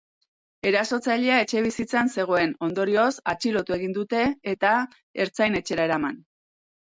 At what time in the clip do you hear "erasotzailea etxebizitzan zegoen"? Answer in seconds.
0.67-2.55